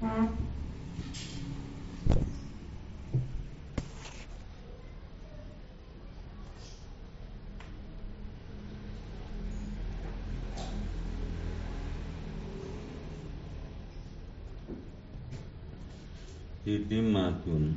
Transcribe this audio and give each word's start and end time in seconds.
Titimatun 0.00 0.24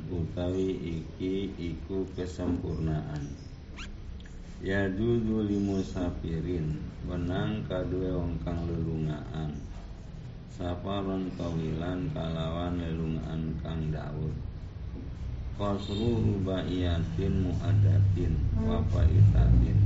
utawi 0.08 0.72
iki 0.80 1.52
iku 1.60 2.08
kesempurnaan. 2.16 3.20
Ya 4.64 4.88
dudu 4.88 5.44
limusafirin 5.44 6.80
Benang 7.04 7.68
kadue 7.68 8.16
wong 8.16 8.40
kang 8.40 8.64
lelungaan 8.64 9.73
Safaron 10.54 11.34
tawilan 11.34 12.14
kalawan 12.14 12.78
lelungaan 12.78 13.58
kang 13.58 13.90
daud 13.90 14.30
Qasru 15.58 16.22
rubaiyatin 16.22 17.42
muadatin 17.42 18.38
Wafaitatin 18.62 19.78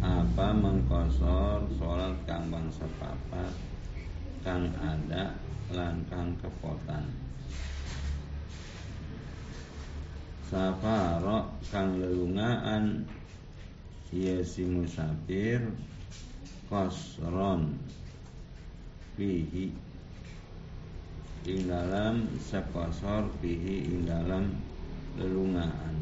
Apa 0.00 0.56
mengkosor 0.56 1.68
sholat 1.76 2.16
kang 2.24 2.48
bangsa 2.48 2.88
papat 2.96 3.52
Kang 4.40 4.72
ada 4.80 5.36
lan 5.68 6.00
kang 6.08 6.32
kepotan? 6.40 7.04
Safaro 10.48 11.60
kang 11.68 12.00
lelungaan 12.00 13.04
ia 14.16 14.40
si 14.40 14.64
musafir 14.64 15.60
kosron 16.72 17.76
fihi 19.14 19.70
ing 21.44 21.68
dalam 21.68 22.24
sekosor 22.40 23.28
fihi 23.38 23.84
ing 23.84 24.08
dalam 24.08 24.48
lelungaan. 25.20 25.94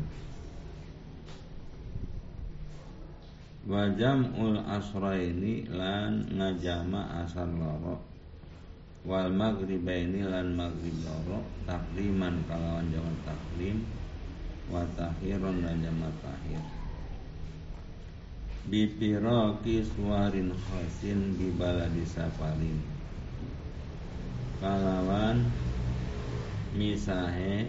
Wajam 3.63 4.35
ul 4.39 4.59
asraini 4.59 5.67
lan 5.71 6.27
ngajama 6.35 7.23
asar 7.23 7.47
loro. 7.47 8.03
Wal 9.07 9.31
maghribaini 9.31 10.27
lan 10.27 10.59
maghrib 10.59 10.95
loro. 11.07 11.47
Takliman 11.67 12.43
kalawan 12.51 12.91
jaman 12.91 13.17
taklim. 13.23 13.87
Wa 14.67 14.83
tahiron 14.99 15.63
dan 15.63 15.79
jamak 15.79 16.15
tahir. 16.23 16.63
Bipiraki 18.67 19.83
suarin 19.83 20.55
khasin 20.55 21.35
di 21.35 21.51
baladi 21.55 22.07
safarin 22.07 22.92
kalawan 24.63 25.43
misahe 26.79 27.67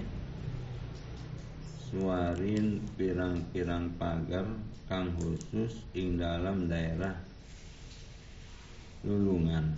suarin 1.90 2.86
pirang-pirang 2.94 3.90
pagar 3.98 4.46
kang 4.86 5.10
khusus 5.18 5.74
ing 5.98 6.22
dalam 6.22 6.70
daerah 6.70 7.18
lulungan. 9.02 9.74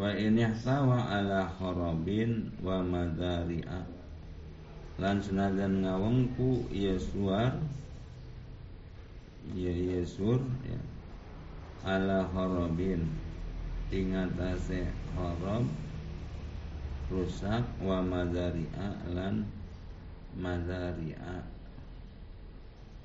Wa 0.00 0.16
ini 0.16 0.48
sawa 0.64 1.12
ala 1.12 1.52
kharabin 1.60 2.56
wa 2.64 2.80
madari'a. 2.80 3.84
Lan 4.96 5.20
senajan 5.20 5.84
ngawengku 5.84 6.72
ia 6.72 6.96
suar 6.96 7.60
ia 9.52 9.72
ia 9.72 10.00
sur 10.08 10.40
ya 10.64 10.80
ala 11.84 12.28
ingatase 13.90 14.86
harab 15.18 15.66
rusak 17.10 17.66
wa 17.82 17.98
madari'a 17.98 19.10
lan 19.10 19.42
madari'a 20.38 21.42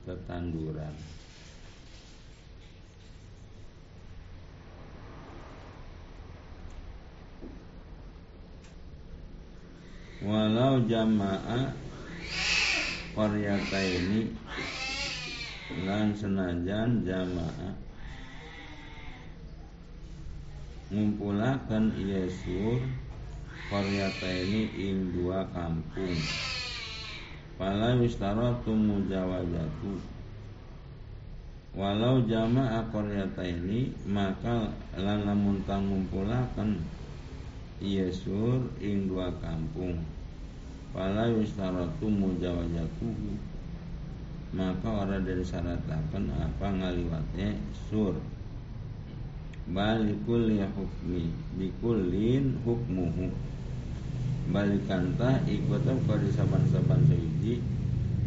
ketanduran 0.05 0.93
walau 10.21 10.85
jamaah 10.85 11.73
qaryata 13.17 13.81
ini 13.81 14.29
lan 15.81 16.13
senajan 16.13 17.01
jamaah 17.01 17.73
ngumpulakan 20.93 21.97
Yesur 21.97 22.77
qaryata 23.73 24.29
ini 24.29 24.69
ing 24.77 25.17
dua 25.17 25.49
kampung. 25.49 26.13
Fala 27.55 27.95
wistaratu 27.95 28.75
mujawajatu 28.75 29.95
Walau 31.75 32.23
jamaah 32.23 32.87
qaryata 32.93 33.43
ini 33.43 33.91
maka 34.07 34.71
lan 34.95 35.27
lamun 35.27 35.59
ngumpulakan 35.65 36.79
Yesur 37.83 38.69
ing 38.79 39.11
dua 39.11 39.33
kampung. 39.41 39.99
Fala 40.95 41.27
yustaratu 41.27 42.07
mujawajatuhu 42.07 43.35
Maka 44.55 44.87
orang 44.87 45.27
dari 45.27 45.43
syaratakan 45.43 46.31
apa 46.31 46.67
ngaliwatnya 46.71 47.59
sur 47.91 48.15
Balikul 49.65 50.53
ya 50.53 50.69
hukmi 50.77 51.33
Bikulin 51.57 52.61
hukmuhu. 52.61 53.33
Balikantah 54.53 55.41
ikutam 55.49 55.97
kau 56.05 56.21
saban-saban 56.29 57.01
sehiji 57.09 57.65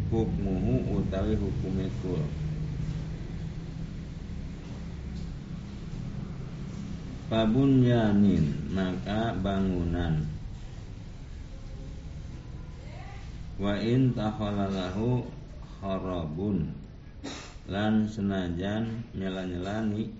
Hukmuhu 0.09 0.99
utawi 0.99 1.37
hukumnya 1.37 1.85
kul. 2.01 2.17
Pabun 7.29 7.85
yanin 7.85 8.73
maka 8.73 9.37
bangunan. 9.37 10.25
Wa 13.61 13.77
in 13.77 14.17
takhalalahu 14.17 15.29
kharabun 15.77 16.73
lan 17.69 18.09
senajan 18.09 19.05
nyela-nyelani 19.13 20.18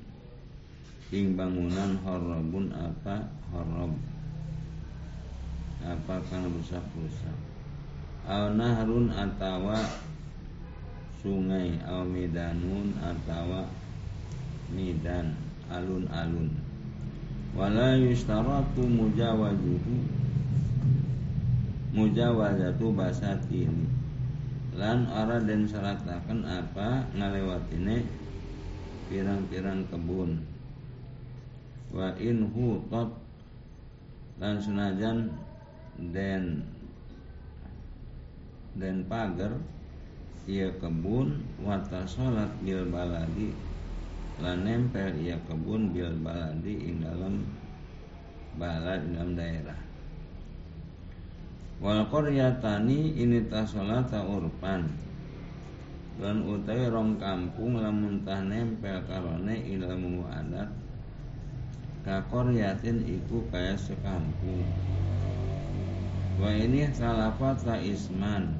ing 1.09 1.33
bangunan 1.33 1.97
harabun 2.05 2.69
apa? 2.73 3.25
Harab 3.49 3.93
apa 5.79 6.19
kang 6.27 6.43
rusak-rusak 6.51 7.37
au 8.27 8.51
nahrun 8.53 9.07
atawa 9.09 9.79
sungai 11.23 11.79
au 11.87 12.03
midanun 12.03 12.93
atawa 12.99 13.63
midan 14.69 15.33
alun-alun. 15.71 16.51
Wala 17.57 17.97
yustaratu 17.97 18.85
mujawazuhu 18.85 19.95
mujawazatu 21.95 22.93
basatin. 22.93 23.89
Lan 24.77 25.09
ora 25.09 25.41
dan 25.41 25.65
syaratakan 25.65 26.45
apa 26.45 27.09
ngalewatine 27.17 28.05
pirang-pirang 29.09 29.89
kebun 29.89 30.39
wa 31.89 32.13
in 32.21 32.45
hutat 32.53 33.09
lan 34.37 34.55
senajan 34.61 35.33
den 36.13 36.63
den 38.77 39.03
pagar 39.09 39.57
ia 40.49 40.69
kebun 40.81 41.41
wata 41.61 42.05
salat 42.09 42.49
bil 42.65 42.85
baladi 42.89 43.53
lan 44.41 44.65
nempel 44.65 45.13
ia 45.19 45.37
kebun 45.45 45.93
bil 45.93 46.13
baladi 46.23 46.73
ing 46.89 47.05
dalam 47.05 47.45
balad 48.57 49.03
dalam 49.13 49.37
daerah. 49.37 49.79
Wal 51.79 52.03
qaryatani 52.11 53.15
ini 53.15 53.47
tasolata 53.47 54.23
urpan 54.25 54.83
lan 56.19 56.43
utawi 56.43 56.91
rong 56.91 57.15
kampung 57.15 57.79
lamun 57.79 58.27
tah 58.27 58.43
nempel 58.43 58.99
karone 59.07 59.55
ilmu 59.55 60.27
adat 60.27 60.67
ka 62.09 62.25
qaryatin 62.33 63.05
iku 63.05 63.45
kaya 63.53 63.77
sekampung 63.77 64.65
wa 66.41 66.49
ini 66.49 66.89
salafata 66.89 67.77
isman. 67.77 68.57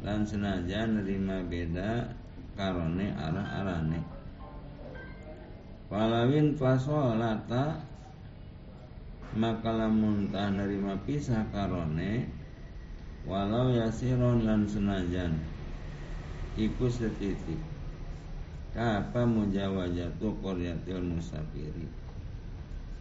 Lan 0.00 0.24
senajan 0.24 1.00
nerima 1.00 1.44
beda 1.44 2.12
karone 2.56 3.12
arah-arane 3.12 4.00
Walawin 5.92 6.56
fasolata 6.56 7.84
maka 9.36 9.72
lamun 9.72 10.32
tah 10.32 10.48
nerima 10.48 10.96
pisah 11.04 11.44
karone 11.52 12.24
walau 13.28 13.68
yasiron 13.68 14.48
lan 14.48 14.64
senajan 14.64 15.36
iku 16.56 16.88
setitik. 16.88 17.60
Kapa 18.72 19.28
mujawajatu 19.28 20.40
qaryatil 20.40 21.04
musafiri 21.04 22.03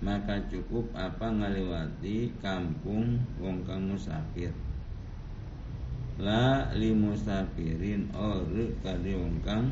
maka 0.04 0.36
cukup 0.52 0.92
apa 0.92 1.32
ngaliwati 1.32 2.36
kampung 2.44 3.24
wong 3.40 3.64
kang 3.64 3.88
musafir. 3.88 4.52
La 6.20 6.70
li 6.76 6.92
musafirin 6.92 8.12
ore 8.12 8.76
kade 8.84 9.16
wong 9.16 9.40
kang 9.48 9.72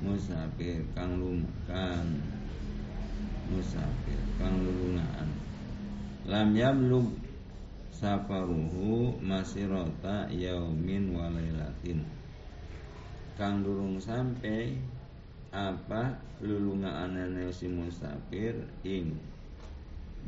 musafir 0.00 0.82
kang 0.96 1.20
lum 1.20 1.44
kang 1.68 2.08
musafir 3.52 4.18
kang 4.40 4.64
lulungaan 4.64 5.30
lam 6.26 6.56
yablug 6.56 7.06
safaruhu 7.94 9.14
masirota 9.22 10.26
yaumin 10.34 11.14
walailatin 11.14 12.02
kang 13.38 13.62
durung 13.62 14.02
sampai 14.02 14.74
apa 15.52 16.16
lulungaanane 16.40 17.52
si 17.52 17.68
musafir 17.68 18.56
ing. 18.88 19.12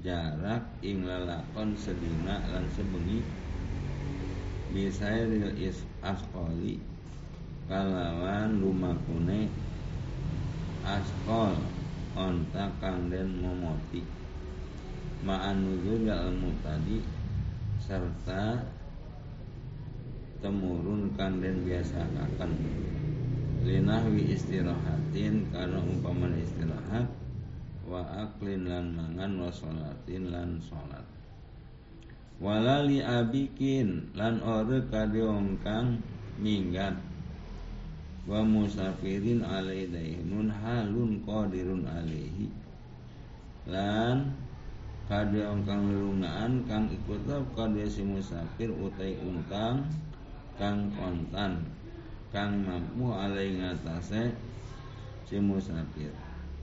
Jarak 0.04 0.68
ing 0.84 1.08
lalakon 1.08 1.72
sedina 1.80 2.44
lan 2.52 2.68
sebengi. 2.76 3.24
Bisairil 4.76 5.56
is 5.56 5.80
asqali. 6.04 6.76
Kalawan 7.64 8.60
lumakune 8.60 9.48
askol 10.84 11.56
onta 12.12 12.68
kang 12.76 13.08
den 13.08 13.40
momoti. 13.40 14.04
Ma'an 15.24 15.64
nuzul 15.64 16.04
ilmu 16.04 16.52
tadi 16.60 17.00
serta 17.80 18.60
temurun 20.44 21.16
kang 21.16 21.40
den 21.40 21.64
biasa 21.64 22.04
akan 22.04 22.52
linahwi 23.64 24.36
istirahatin 24.36 25.48
karena 25.48 25.80
umpama 25.80 26.28
istirahat 26.36 27.08
wa 27.88 28.04
aklin 28.12 28.68
lan 28.68 28.92
mangan 28.92 29.40
wa 29.40 29.48
sholatin 29.48 30.28
lan 30.28 30.60
sholat. 30.60 31.04
Walali 32.44 33.00
abikin 33.00 34.12
lan 34.12 34.44
ore 34.44 34.84
kade 34.92 35.24
kang 35.64 35.96
minggat. 36.36 36.92
Wa 38.28 38.44
musafirin 38.44 39.44
alai 39.44 39.88
daimun 39.88 40.52
halun 40.52 41.24
qadirun 41.24 41.88
alaihi. 41.88 42.52
Lan 43.64 44.32
kade 45.08 45.40
kang 45.64 45.88
lelungaan 45.88 46.68
kang 46.68 46.92
ikut 46.92 47.28
kade 47.56 47.84
si 47.88 48.04
musafir 48.04 48.68
utai 48.68 49.16
untang 49.24 49.88
kang 50.60 50.92
kontan 50.96 51.64
kang 52.34 52.66
mampu 52.66 53.14
alai 53.14 53.54
ngatasé 53.54 54.34
si 55.30 55.38
musafir. 55.38 56.10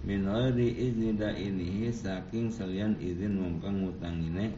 Min 0.03 0.27
ghairi 0.27 0.67
izni 0.75 1.15
inihi 1.15 1.87
saking 1.87 2.51
salian 2.51 2.99
izin 2.99 3.39
wong 3.39 3.63
kang 3.63 3.79
ngutangine 3.79 4.51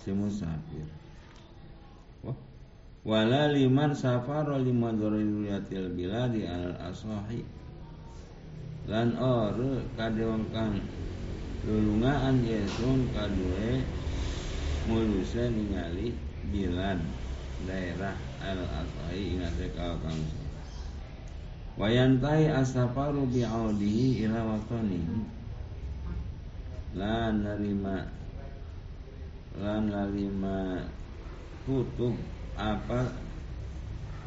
si 0.00 0.08
musafir. 0.16 0.88
Wala 3.04 3.50
liman 3.52 3.92
safara 3.92 4.56
lima 4.62 4.94
dzurriyatil 4.94 5.90
biladi 5.98 6.46
al 6.46 6.70
asahi 6.86 7.42
lan 8.86 9.18
or 9.18 9.58
kade 9.98 10.22
wong 10.22 10.46
kang 10.54 10.78
lulungaan 11.66 12.46
yesun 12.46 13.10
kadue 13.10 13.82
muluse 14.86 15.50
ningali 15.50 16.14
bilad 16.54 17.02
daerah 17.66 18.31
al 18.42 18.58
asai 18.58 19.38
ingat 19.38 19.56
kau 19.78 19.94
kamu 20.02 20.26
wayantai 21.78 22.50
asafaru 22.50 23.24
bi'audihi 23.30 24.26
ila 24.26 24.44
watanihi 24.44 25.22
la 26.98 27.32
narima 27.32 28.10
la 29.56 29.80
narima 29.80 30.84
tutup 31.64 32.18
apa 32.58 33.14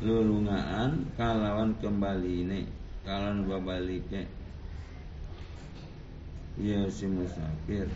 lulungaan 0.01 1.07
kalawan 1.15 1.71
kembali 1.79 2.47
ini 2.47 2.61
kalawan 3.05 3.45
babalike. 3.45 4.25
Ya 6.55 6.87
si 6.87 7.05
musafir. 7.05 7.91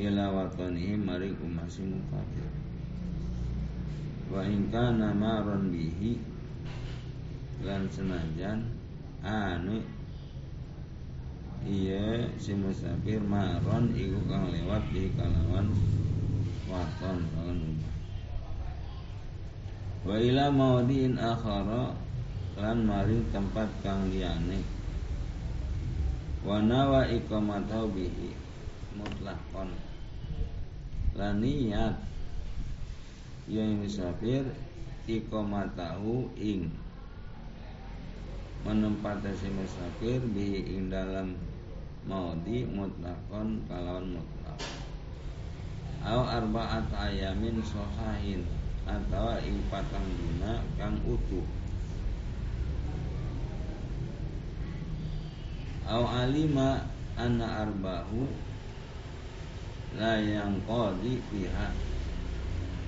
Ila 0.00 0.32
watanihi 0.32 0.96
maring 0.96 1.36
umasi 1.44 1.84
musafir 1.84 2.69
wa 4.30 4.46
in 4.46 4.70
kana 4.70 5.10
maron 5.10 5.74
bihi 5.74 6.14
lan 7.66 7.90
senajan 7.90 8.62
anu 9.26 9.82
iya 11.66 12.24
si 12.40 12.56
musafir 12.56 13.20
maron 13.20 13.92
iku 13.92 14.16
kang 14.30 14.48
lewat 14.48 14.80
di 14.94 15.12
kalawan 15.12 15.68
waton 16.70 17.18
kalawan 17.34 17.58
rumah. 17.58 17.94
Wa 20.00 20.16
ila 20.16 20.48
maudin 20.48 21.20
akhara 21.20 21.92
lan 22.56 22.88
maring 22.88 23.28
tempat 23.28 23.68
kang 23.84 24.08
liyane. 24.08 24.64
Wa 26.40 26.64
nawa 26.64 27.04
iqamatahu 27.12 27.92
bihi 27.92 28.32
mutlaqon 28.96 29.68
lan 31.18 31.44
niat 31.44 31.94
yang 33.50 33.82
musafir 33.82 34.46
iqamatahu 35.10 36.30
ing. 36.38 36.70
Menempati 38.62 39.34
si 39.34 39.50
musafir 39.50 40.22
bi 40.30 40.62
ing 40.62 40.86
dalam 40.86 41.34
maudi 42.06 42.62
mutlakon 42.70 43.58
kalawan 43.66 44.14
mutlak. 44.14 44.58
Au 46.06 46.22
arbaat 46.22 46.86
ayamin 46.94 47.58
sohahin 47.66 48.46
atau 48.86 49.34
ing 49.42 49.58
patang 49.68 50.06
dina 50.16 50.62
kang 50.78 50.96
utuh 51.04 51.44
au 55.90 56.06
alima 56.06 56.86
anna 57.18 57.66
arba'u 57.66 58.22
la 59.98 60.22
yang 60.22 60.62
qadi 60.62 61.18
pihak 61.28 61.74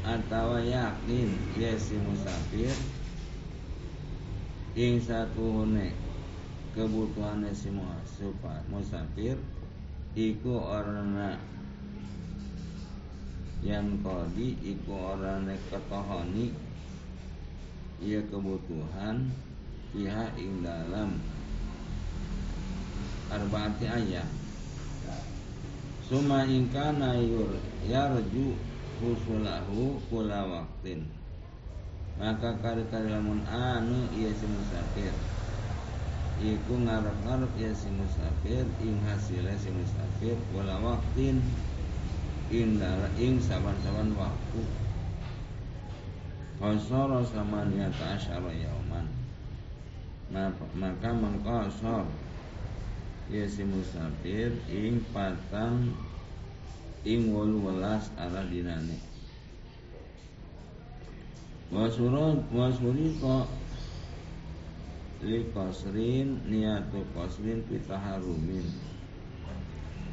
atau 0.03 0.59
yakin 0.59 1.29
ya 1.55 1.73
si 1.79 1.95
musafir? 2.03 2.75
Ing 4.75 4.99
hune 5.37 5.95
kebutuhan 6.75 7.45
si 7.55 7.69
musafir 8.73 9.37
iku 10.19 10.53
orangna 10.59 11.39
yang 13.63 14.01
kodi 14.03 14.59
iku 14.65 15.15
orangna 15.15 15.55
ketohoni 15.71 16.51
ia 18.03 18.19
kebutuhan 18.27 19.31
pihak 19.95 20.35
ing 20.35 20.67
dalam. 20.67 21.23
Arbaati 23.31 23.87
ayat. 23.87 24.29
Suma 26.05 26.45
ingkana 26.45 27.17
yur 27.17 27.57
yarju 27.87 28.72
husulahu 29.01 29.97
kula 30.13 30.45
waktin. 30.45 31.09
Maka 32.21 32.59
kari-kari 32.61 33.09
lamun 33.09 33.41
anu 33.49 34.11
iya 34.13 34.29
si 34.37 34.45
musafir. 34.45 35.15
Iku 36.43 36.75
ngarep-ngarep 36.85 37.53
ya 37.57 37.71
si 37.73 37.89
musafir 37.95 38.67
ing 38.85 39.01
hasilnya 39.07 39.57
si 39.57 39.73
musafir 39.73 40.37
kula 40.53 40.77
waktin. 40.83 41.41
Ing 42.53 42.77
dara 42.77 43.09
ing 43.17 43.41
saban-saban 43.41 44.13
waktu. 44.13 44.61
Kosoro 46.61 47.25
sama 47.25 47.65
niata 47.65 48.21
asyara 48.21 48.53
yauman. 48.53 49.09
Maka 50.77 51.11
mengkosor 51.11 52.05
Ya 53.33 53.49
si 53.49 53.65
musafir 53.65 54.53
ing 54.69 55.01
patang 55.15 55.97
wolu 57.05 57.67
welas 57.67 58.11
arah 58.15 58.47
dinane. 58.47 58.99
Wasurat 61.73 62.39
wasuriko 62.55 63.49
li 65.27 65.47
kosrin 65.51 66.39
niatu 66.47 67.03
kosrin 67.17 67.65
pitaharumin. 67.67 68.67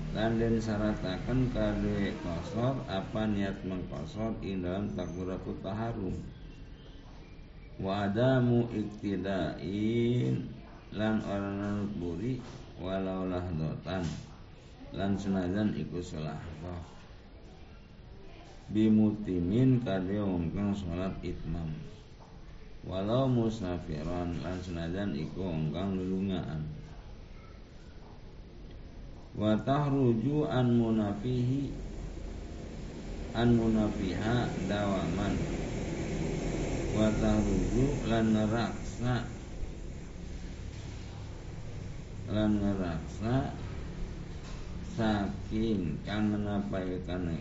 Dan 0.10 0.41
den 0.41 0.58
syaratakan 0.58 1.53
kade 1.53 2.17
kosor 2.25 2.81
apa 2.89 3.29
niat 3.29 3.62
mengkosor 3.62 4.34
ing 4.41 4.65
dalam 4.65 4.89
takbiratul 4.98 5.53
taharum 5.62 6.17
wa 7.79 8.10
adamu 8.12 8.67
iktidain 8.75 10.36
lan 10.91 11.15
orang 11.24 11.88
buri 11.96 12.43
walau 12.75 13.24
lahdotan 13.31 14.03
lan 14.91 15.15
senajan 15.15 15.72
iku 15.79 16.03
selahkah 16.59 16.83
bimutimin 18.69 19.81
kade 19.81 20.19
wong 20.19 20.51
salat 20.75 21.15
itmam. 21.23 21.71
Walau 22.83 23.27
musafiran 23.27 24.39
lan 24.39 24.57
senajan 24.63 25.11
iku 25.15 25.47
wong 25.47 25.71
kang 25.71 25.95
lulungaan. 25.95 26.63
Wa 29.35 29.55
an 30.51 30.67
munafihi 30.75 31.71
an 33.35 33.49
munafiha 33.55 34.37
dawaman. 34.67 35.33
Wa 36.93 37.07
tahruju 37.19 37.85
lan 38.09 38.25
neraksa 38.33 39.15
lan 42.29 42.51
neraksa 42.57 43.58
saking 44.99 45.95
kang 46.03 46.27
menapaikane 46.35 47.39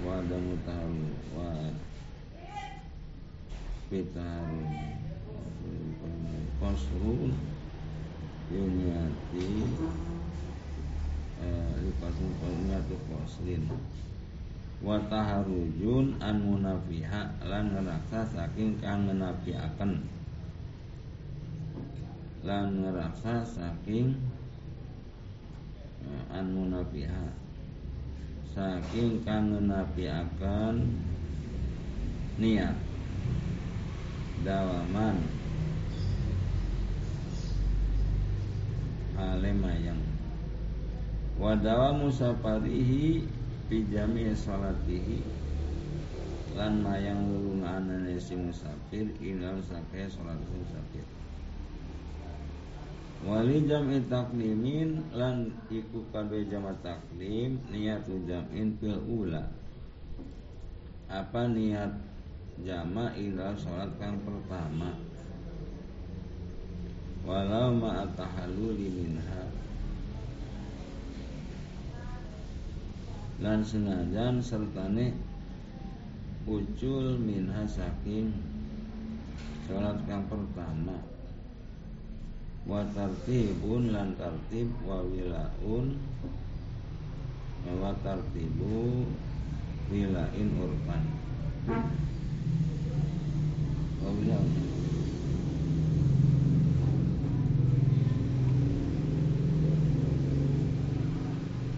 wa 0.00 0.24
damu 0.24 0.56
tahu 0.64 1.12
wa 1.36 1.52
pitaru. 3.92 4.64
Kosrun 6.64 7.34
yunyati 8.48 9.44
eh 11.44 11.72
lipasun 11.84 12.30
yunyati 12.40 12.96
koslin 13.04 13.68
wa 14.80 14.96
taharujun 15.12 16.16
an 16.24 16.40
munafiha 16.40 17.36
lan 17.44 17.76
ngeraksa 17.76 18.24
saking 18.32 18.80
kang 18.80 19.04
menafiaken 19.04 20.08
lan 22.44 22.84
ngeraksa 22.84 23.40
saking 23.40 24.12
eh, 26.04 26.36
an 26.36 26.52
munafiha 26.52 27.32
saking 28.52 29.24
kang 29.24 29.48
menafiaken 29.48 30.92
niat 32.36 32.76
dawaman 34.44 35.16
alemayang 39.16 40.04
wadawa 41.40 41.96
musafarihi 41.96 43.24
pijami 43.72 44.36
salatihi 44.36 45.24
lan 46.52 46.84
mayang 46.84 47.24
lulunganane 47.24 48.20
si 48.20 48.36
musafir 48.36 49.08
ilal 49.24 49.58
sakai 49.64 50.06
salat 50.12 50.38
musafir 50.52 51.08
Wali 53.24 53.64
jam'i 53.64 54.04
taklimin 54.04 55.00
lan 55.16 55.48
iku 55.72 56.04
kabeh 56.12 56.44
jama 56.44 56.76
taklim 56.84 57.56
niatu 57.72 58.20
jam'in 58.28 58.76
fil 58.76 59.00
ula. 59.08 59.48
Apa 61.08 61.48
niat 61.48 61.88
jama 62.60 63.16
ila 63.16 63.56
sholat 63.56 63.96
kang 63.96 64.20
pertama? 64.28 64.92
Walau 67.24 67.72
ma'atahalluli 67.80 68.92
minha. 68.92 69.48
Lan 73.40 73.64
senajan 73.64 74.44
sertane 74.44 75.16
ucul 76.44 77.16
minha 77.16 77.64
saking 77.64 78.36
sholat 79.64 79.96
kang 80.04 80.28
pertama 80.28 81.13
wa 82.64 82.80
tartibun 82.96 83.92
lan 83.92 84.16
tartib 84.16 84.72
wa 84.88 85.04
wilaun. 85.04 86.00
Wa 87.64 87.92
tartibu 88.00 89.04
wilain 89.92 90.48
urban. 90.56 91.04
Oh 94.04 94.16
iya. 94.20 94.40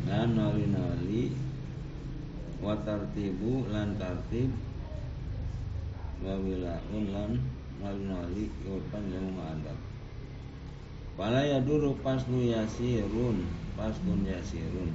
Dan 0.07 0.39
nali-nali. 0.39 1.35
Wa 2.63 2.75
tartibu 2.87 3.67
lan 3.75 3.99
tartib. 3.99 4.55
Wa 6.23 6.35
wilaun 6.39 7.05
lan 7.11 7.31
nali-nali 7.83 8.51
urpan 8.71 9.03
yang 9.11 9.35
menghadap 9.35 9.96
Pala 11.17 11.41
ya 11.43 11.65
dulu 11.65 11.97
paslu 12.05 12.45
yasirun 12.45 13.49
Paslun 13.73 14.21
yasirun. 14.25 14.93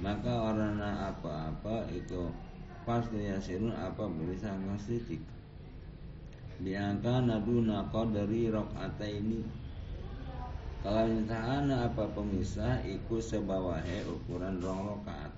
Maka 0.00 0.32
orang 0.52 0.80
apa-apa 0.80 1.88
itu 1.92 2.32
Paslu 2.88 3.20
yasirun 3.20 3.76
apa 3.76 4.08
bisa 4.08 4.56
ngasidik 4.56 5.20
biangka 6.56 7.20
naduna 7.20 7.84
qadari 7.92 8.48
ini 8.48 9.44
kalau 10.80 11.18
ta'ana 11.28 11.92
apa 11.92 12.08
pemisah 12.16 12.80
ikut 12.86 13.20
sebawahe 13.20 14.06
ukuran 14.08 14.56
rong 14.64 14.96
rakaat 14.96 15.32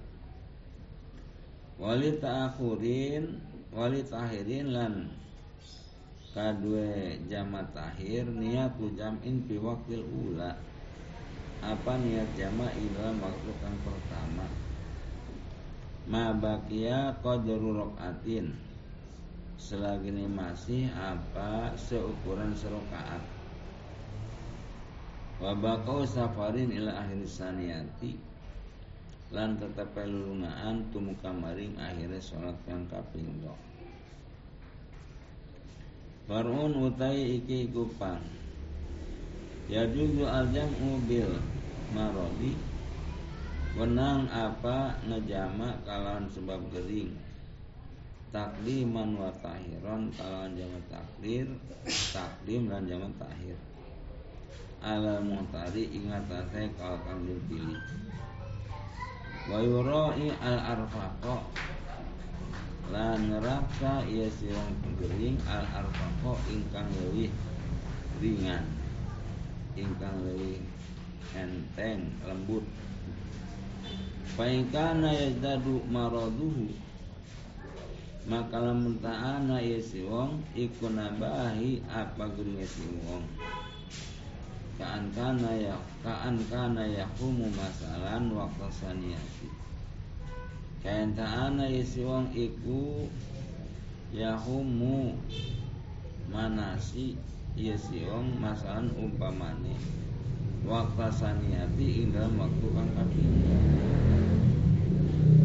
wali 1.81 2.15
ta'akhurin 2.23 3.43
wali 3.75 4.07
tahirin 4.07 4.71
lan 4.71 4.95
kadue 6.39 7.19
jamat 7.27 7.67
tahir 7.75 8.23
niat 8.31 8.79
jam'in 8.95 9.43
fi 9.51 9.59
wakil 9.59 10.07
ula. 10.07 10.55
Apa 11.59 11.99
niat 11.99 12.31
jama 12.39 12.71
ila 12.71 13.11
waktu 13.19 13.51
kang 13.59 13.75
pertama? 13.83 14.47
Ma 16.07 16.31
bakia 16.31 17.19
qadru 17.27 17.83
rakaatin 17.83 18.55
selagi 19.59 20.15
ini 20.15 20.31
masih 20.31 20.87
apa 20.95 21.75
seukuran 21.75 22.55
serokaat. 22.55 23.27
Wabakau 25.43 26.07
safarin 26.07 26.71
ila 26.71 27.03
akhir 27.03 27.27
saniyati. 27.27 28.15
Lan 29.35 29.59
tetap 29.59 29.91
lulungaan 29.99 30.87
tumuka 30.95 31.35
maring 31.35 31.75
akhirnya 31.83 32.23
sholat 32.23 32.55
kang 32.65 32.87
kapinggo 32.87 33.59
Barun 36.29 36.77
utai 36.85 37.41
iki 37.41 37.73
kupang 37.73 38.21
Ya 39.69 39.85
juzu 39.89 40.25
al 40.25 40.49
jam'u 40.53 41.01
bil 41.05 41.41
marodi. 41.93 42.57
Wenang 43.77 44.29
apa 44.33 44.97
ngejama 45.09 45.77
kalawan 45.85 46.25
sebab 46.33 46.61
gering. 46.73 47.13
Takliman 48.33 49.17
wa 49.17 49.33
tahiran 49.41 50.09
kalawan 50.17 50.57
jaman 50.57 50.83
takdir. 50.89 51.49
Taklim 52.13 52.69
dan 52.69 52.85
jaman 52.89 53.13
tahir 53.21 53.57
ala 54.79 55.19
muhtari 55.19 55.91
ingat 55.91 56.23
saya 56.31 56.71
kalau 56.79 57.19
dipilih 57.27 57.83
wa 59.51 59.59
yurai 59.59 60.31
al 60.39 60.59
arfaqo 60.77 61.51
lan 62.89 63.29
neraka 63.29 64.01
ia 64.09 64.25
sirang 64.41 64.73
gering 64.97 65.37
al 65.45 65.65
arfaqo 65.69 66.41
ingkang 66.49 66.89
lebih 67.05 67.29
ringan. 68.25 68.65
Ingkang 69.77 70.17
lebih 70.25 70.65
enteng 71.37 72.09
lembut. 72.25 72.65
Paingkana 74.41 75.13
yazdadu 75.13 75.85
maraduhu 75.91 76.73
maka 78.29 78.61
lamun 78.61 79.01
ta'ana 79.01 79.57
ya 79.57 79.81
si 79.81 80.05
wong 80.05 80.45
iku 80.53 80.93
nabahi 80.93 81.81
apa 81.89 82.29
gurunge 82.37 82.65
si 82.69 82.85
wong. 83.09 83.25
Kaan 84.77 85.11
kana 85.17 85.53
ya 85.57 85.77
kaan 86.05 86.37
kana 86.53 86.85
yakumu 86.87 87.49
masalan 87.57 88.31
waktu 88.31 88.69
saniyati 88.69 89.58
kain 90.85 91.15
ta'ana 91.19 91.67
ya 91.67 91.83
si 91.83 92.07
wong 92.07 92.31
iku 92.35 93.09
yahumu 94.15 95.19
manasi 96.31 97.19
ya 97.59 97.75
si 97.75 98.07
wong 98.07 98.39
masalan 98.39 98.91
umpamane. 98.95 99.75
Waktu 100.67 101.07
saniyati 101.15 102.03
ing 102.03 102.11
dalam 102.11 102.35
waktu 102.35 102.67
kang 102.75 102.91
kaping 102.99 103.35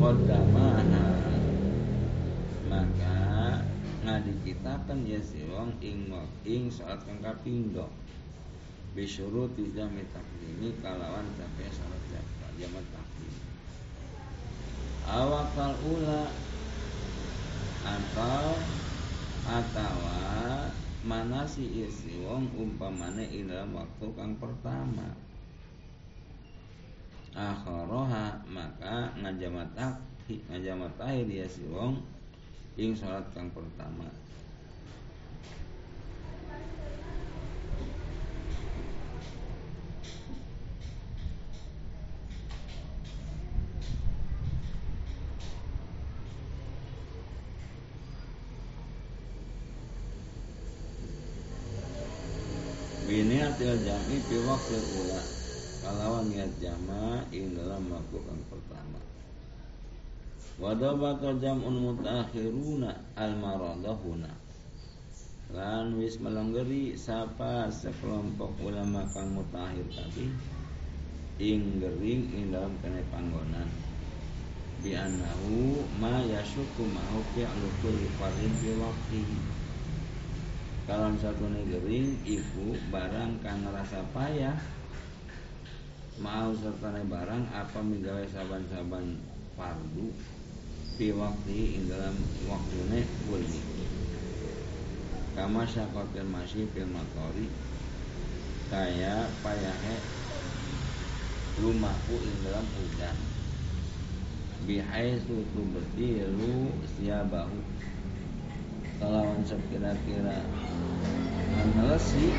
Kodamaha 0.01 1.05
maka 2.65 3.61
ngadi 4.01 4.33
kita 4.41 4.73
kan 4.89 4.99
ya 5.05 5.21
si 5.21 5.45
wong 5.45 5.77
ing 5.85 6.09
ing 6.43 6.67
saat 6.73 7.05
kang 7.05 7.21
kapindho 7.21 7.85
bisyuruti 8.97 9.69
jami 9.77 10.01
taklimi 10.11 10.73
kalawan 10.81 11.29
sampai 11.37 11.69
salat 11.69 12.03
jamat 12.57 12.85
taklim 12.89 13.42
awakal 15.07 15.75
ula 15.83 16.31
atau 17.83 18.55
atawa 19.43 20.72
mana 21.03 21.43
si 21.43 21.83
isi 21.83 22.24
wong 22.24 22.48
umpamane 22.55 23.27
ing 23.27 23.51
waktu 23.51 24.07
kang 24.15 24.39
pertama. 24.39 25.12
Akharaha 27.33 28.39
maka 28.48 29.12
ngajamat 29.19 29.74
takhi 29.75 30.39
ngajamat 30.48 30.93
tahir 30.95 31.27
ya 31.27 31.48
si 31.50 31.65
wong 31.67 32.00
ing 32.79 32.95
salat 32.95 33.25
kang 33.33 33.50
pertama 33.51 34.07
biniatil 53.43 53.75
jami 53.83 54.23
fi 54.23 54.35
waktu 54.47 54.79
ula. 55.03 55.21
Kalawan 55.83 56.31
niat 56.31 56.47
jama 56.63 57.27
ing 57.35 57.59
dalam 57.59 57.91
kang 57.91 58.43
pertama. 58.47 59.00
Wadabata 60.63 61.35
jam'un 61.43 61.75
mutakhiruna 61.75 62.95
al-maradahuna. 63.19 64.31
Lan 65.51 66.00
wis 66.00 66.23
melenggeri 66.23 66.95
sapa 66.95 67.67
sekelompok 67.67 68.63
ulama 68.63 69.03
kang 69.12 69.35
mutakhir 69.35 69.91
tadi 69.91 70.31
ing 71.43 71.83
gering 71.83 72.23
ing 72.31 72.55
dalam 72.55 72.71
kene 72.79 73.03
panggonan. 73.12 73.67
Bi 74.79 74.95
annahu 74.95 75.83
ma 76.00 76.23
yasuku 76.23 76.88
ma'hu 76.88 77.19
fi'lu 77.35 77.67
kulli 77.83 78.07
fardin 78.15 78.55
fi 78.63 78.71
waqtihi 78.79 79.52
kalam 80.83 81.15
satu 81.15 81.47
gering 81.47 82.19
iku 82.27 82.75
barang 82.91 83.39
kang 83.39 83.63
ngerasa 83.63 84.03
payah 84.11 84.59
mau 86.19 86.51
serta 86.51 86.99
barang 87.07 87.43
apa 87.55 87.79
menggawe 87.79 88.27
saban-saban 88.27 89.15
fardu 89.55 90.11
fi 90.99 91.15
waktu 91.15 91.79
ing 91.79 91.87
dalam 91.87 92.19
waktune 92.51 93.07
kulli 93.23 93.63
kama 95.39 95.63
syakotil 95.63 96.27
masih 96.27 96.67
fil 96.75 96.91
matori 96.91 97.47
kaya 98.67 99.31
payahe 99.39 99.97
rumahku 101.63 102.15
ing 102.27 102.37
dalam 102.43 102.67
hujan 102.75 103.17
bihaisu 104.67 105.47
tubdilu 105.55 106.75
siabahu 106.99 107.55
kalawan 109.43 109.59
sekira-kira 109.59 110.39
menelesi 111.51 112.31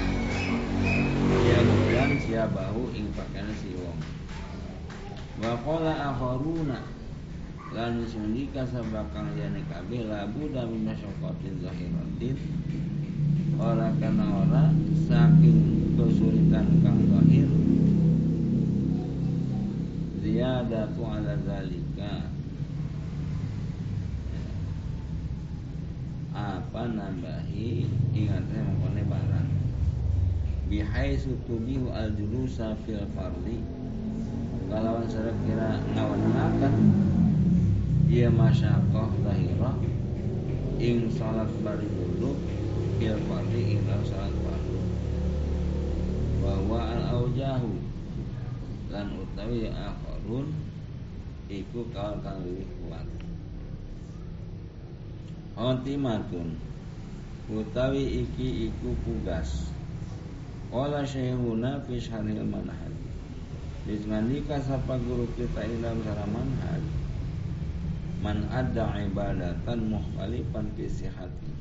ya 1.44 1.58
hujan 1.60 2.10
siabahu 2.24 2.82
ing 2.96 3.12
pakaian 3.12 3.48
si 3.60 3.76
wong. 3.76 4.00
Wa 5.44 5.52
qala 5.60 5.92
akharuna. 6.12 6.80
Lan 7.74 8.06
sundika 8.06 8.62
sabakang 8.70 9.34
liyane 9.34 9.66
kabeh 9.66 10.06
labu 10.06 10.46
da 10.54 10.62
min 10.62 10.86
masyaqqatin 10.86 11.58
zahiratin 11.58 12.38
ora 13.58 13.90
kana 13.98 14.46
ora 14.46 14.64
saking 15.10 15.90
kesulitan 15.98 16.66
kang 16.86 17.02
zahir. 17.10 17.50
Ziyadatu 20.22 21.02
ala 21.02 21.34
zalika 21.42 22.33
apa 26.74 26.90
nambahi 26.90 27.86
ingatnya 28.10 28.66
mengkone 28.66 29.06
barang. 29.06 29.48
Bihai 30.66 31.14
sutubihu 31.14 31.86
al 31.94 32.10
julusa 32.18 32.74
fil 32.82 32.98
farli 33.14 33.62
kalawan 34.66 35.06
sarek 35.06 35.38
kira 35.46 35.78
ngawan 35.94 36.18
ngakan 36.34 36.74
ia 38.10 38.26
masyakoh 38.26 39.06
zahirah 39.22 39.78
ing 40.82 41.06
salat 41.14 41.46
bari 41.62 41.86
dulu 41.86 42.34
il 42.98 43.22
fardi 43.30 43.78
ing 43.78 43.86
salat 44.02 44.34
fardu. 44.34 44.78
Bahwa 46.42 46.90
al 46.90 47.02
aujahu 47.22 47.70
lan 48.90 49.14
utawi 49.14 49.70
akharun 49.70 50.50
iku 51.46 51.86
kawal 51.94 52.18
kang 52.18 52.42
kuat. 52.82 53.06
Khotimatun 55.54 56.73
utawi 57.48 58.24
iki 58.24 58.72
iku 58.72 58.96
pugas 59.04 59.74
Qala 60.74 61.06
syekhuna 61.06 61.78
fi 61.86 62.02
syarhil 62.02 62.42
manhaj. 62.42 62.90
Dismandika 63.86 64.58
sapa 64.58 64.98
guru 64.98 65.22
kita 65.38 65.62
ilam 65.62 66.02
sara 66.02 66.26
manhaj? 66.26 66.82
Man 68.18 68.42
ada 68.50 68.98
ibadatan 68.98 69.86
mukhtalifan 69.86 70.66
fi 70.74 70.90
sihatiha 70.90 71.54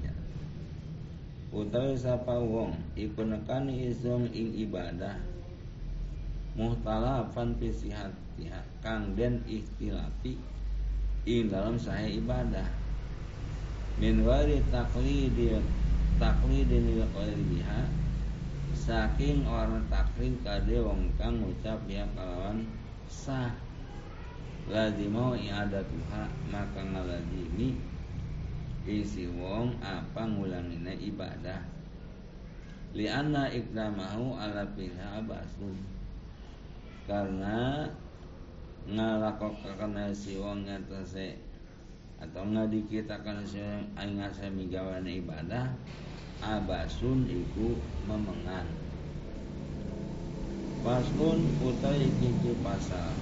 utawi 1.53 1.93
sapa 1.93 2.41
wong 2.41 2.73
iku 2.97 3.21
nekani 3.29 3.93
izong 3.93 4.25
ing 4.33 4.57
ibadah 4.57 5.13
muhtalafan 6.57 7.53
fi 7.61 7.69
sihatiha 7.69 8.65
kang 8.81 9.13
den 9.13 9.45
ikhtilafi 9.45 10.33
ing 11.29 11.53
dalam 11.53 11.77
sahih 11.77 12.17
ibadah 12.17 12.65
min 14.01 14.25
wari 14.25 14.61
taklidi 14.73 15.57
taklidin 16.17 16.97
lil 16.97 17.41
biha 17.49 17.81
saking 18.73 19.45
orang 19.45 19.85
taklid 19.87 20.33
kade 20.43 20.81
wong 20.81 21.07
kang 21.15 21.39
ngucap 21.39 21.79
ya 21.87 22.03
kalawan 22.17 22.67
sah. 23.07 23.53
Lazimau 24.63 25.35
i'adatuha 25.35 26.23
maka 26.47 26.81
ngalazimi 26.87 27.75
isi 28.87 29.27
wong 29.27 29.75
apa 29.83 30.23
ngulangina 30.23 30.95
ibadah. 30.95 31.59
Lianna 32.95 33.51
ikramahu 33.51 34.39
ala 34.39 34.63
fiha 34.71 35.19
basun 35.27 35.75
karena 37.03 37.91
ngalakokakan 38.87 40.15
si 40.15 40.39
wong 40.39 40.63
ngatase 40.63 41.35
atau 42.23 42.47
ngadikitakan 42.47 43.43
si 43.43 43.59
wong 43.59 43.83
aing 43.99 44.15
ngasa 44.15 44.47
migawana 44.47 45.11
ibadah 45.11 45.75
abasun 46.39 47.27
iku 47.27 47.75
memengan 48.07 48.63
Pasun 50.83 51.47
utai 51.63 52.11
kiki 52.19 52.59
pasal 52.59 53.15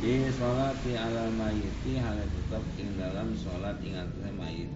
di 0.00 0.24
di 0.80 0.92
ala 0.96 1.28
mayiti 1.36 2.00
hal 2.00 2.16
tetap 2.24 2.64
ing 2.80 2.96
dalam 2.96 3.36
sholat 3.36 3.76
ing 3.84 3.92
atase 3.92 4.32
mayit. 4.32 4.72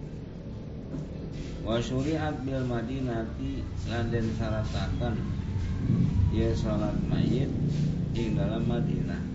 Wa 1.65 1.81
syuri'at 1.81 2.45
bil 2.45 2.61
madinati 2.69 3.65
lan 3.89 4.13
den 4.13 4.29
syaratakan 4.37 5.17
ya 6.29 6.53
sholat 6.53 6.93
mayit 7.09 7.49
ing 8.13 8.37
dalam 8.37 8.69
Madinah 8.69 9.32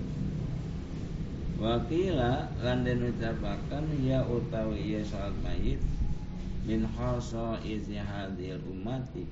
Wakila 1.59 2.47
lan 2.62 2.87
den 2.87 3.03
ucapakan 3.03 3.90
ya 4.07 4.23
utawi 4.23 4.94
ya 4.94 5.03
sholat 5.03 5.35
mayit 5.42 5.83
min 6.62 6.87
khasa 6.94 7.59
izi 7.66 7.99
hadil 7.99 8.62
umati 8.71 9.27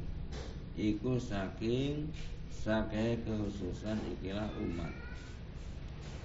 iku 0.75 1.23
saking 1.23 2.11
saking 2.51 3.23
kehususan 3.23 3.95
ikilah 4.19 4.51
umat. 4.59 4.91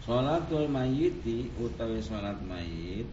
Salatul 0.02 0.66
mayyiti 0.66 1.54
utawi 1.62 2.02
salat 2.02 2.42
mayit 2.50 3.06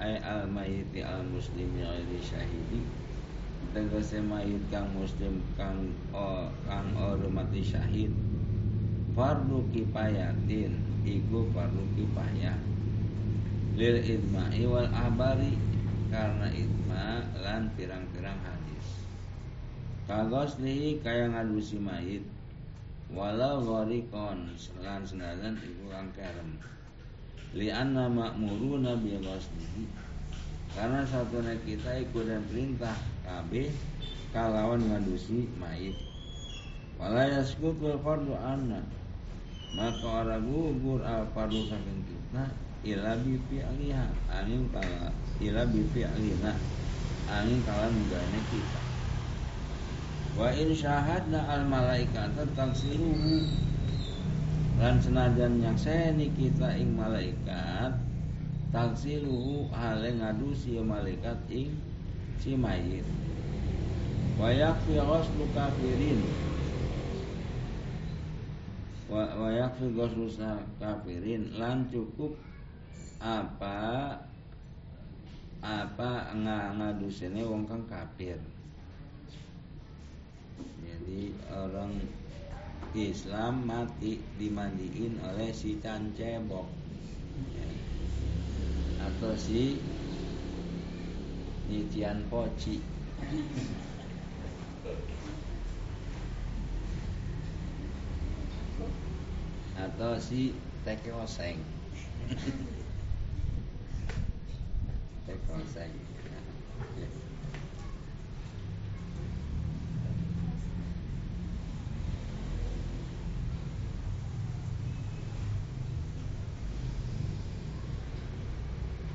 ay 0.00 0.16
al 0.24 0.48
mayyiti 0.48 1.04
al 1.04 1.20
muslimi 1.28 1.84
ghairi 1.84 2.16
syahidi 2.24 2.80
tegese 3.76 4.24
mayit 4.24 4.64
kang 4.72 4.88
muslim 4.96 5.44
kang 5.60 5.92
o, 6.16 6.48
kang 6.64 6.88
ora 6.96 7.28
mati 7.28 7.60
syahid 7.60 8.08
fardu 9.12 9.68
kifayatin 9.76 10.91
iku 11.02 11.50
fardu 11.50 11.82
kifayah 11.98 12.56
lil 13.72 13.96
idma'i 14.04 14.68
wal 14.68 14.88
abari 14.92 15.56
karena 16.12 16.52
idma 16.52 17.24
lan 17.40 17.72
pirang-pirang 17.72 18.36
hadis. 18.44 18.86
Kagos 20.04 20.60
nih 20.60 21.00
kaya 21.00 21.32
ngadusi 21.32 21.80
mayit. 21.80 22.24
Walau 23.12 23.64
gharikon 23.64 24.56
lan 24.80 25.04
senajan 25.04 25.56
ibu 25.60 25.88
kang 25.88 26.12
kerem. 26.12 26.60
Li 27.56 27.72
anna 27.72 28.08
ma'muruna 28.12 28.96
bi 29.00 29.16
ghaslihi. 29.16 29.84
Karena 30.72 31.04
satunya 31.04 31.56
kita 31.64 32.00
ikut 32.08 32.24
dan 32.24 32.44
perintah 32.48 32.96
KB 33.24 33.72
kalawan 34.36 34.84
ngadusi 34.84 35.48
mayit. 35.56 35.96
Wala 37.00 37.40
yaskutul 37.40 38.00
fardu 38.04 38.36
anna 38.36 38.84
maka 39.72 40.04
orang 40.04 40.44
gugur 40.44 41.00
al 41.00 41.24
fardu 41.32 41.64
saking 41.64 42.04
kita 42.04 42.44
ila 42.84 43.16
bi 43.24 43.40
fi'liha. 43.48 44.06
Angin 44.28 44.68
kala 44.68 45.08
ila 45.40 45.62
bi 45.64 45.80
fi'lina 45.96 46.52
angin 47.30 47.60
kala 47.64 47.88
mudahnya 47.88 48.40
kita. 48.52 48.80
Wa 50.36 50.48
in 50.52 50.76
syahadna 50.76 51.40
al 51.48 51.64
malaikat 51.68 52.36
tangsiruhu 52.52 53.48
lan 54.80 54.96
senajan 55.00 55.60
yang 55.60 55.76
seni 55.76 56.32
kita 56.36 56.76
ing 56.76 56.96
malaikat 56.96 57.96
tangsiruhu 58.72 59.68
hale 59.72 60.16
ngadusi 60.20 60.80
malaikat 60.84 61.36
ing 61.48 61.72
si 62.36 62.56
mayit. 62.56 63.04
Wa 64.36 64.48
yakfi 64.52 64.96
ghuslu 65.00 65.44
kafirin 65.56 66.51
wa, 69.12 69.24
wa 69.36 69.50
yakfi 69.52 69.92
kafirin. 70.80 71.52
Lan 71.60 71.84
cukup 71.92 72.32
apa 73.20 74.16
apa 75.62 76.10
ngadusine 76.74 77.44
wong 77.44 77.68
kang 77.68 77.84
kafir. 77.84 78.40
Jadi 80.80 81.36
orang 81.52 81.92
Islam 82.92 83.64
mati 83.64 84.20
dimandiin 84.36 85.16
oleh 85.24 85.48
si 85.54 85.80
cancebok 85.80 86.68
ya. 87.56 87.68
atau 89.00 89.32
si 89.32 89.80
nyician 91.72 92.28
poci 92.28 92.84
atau 99.92 100.16
si 100.16 100.56
tekoseng 100.88 101.60
tekoseng 105.28 105.92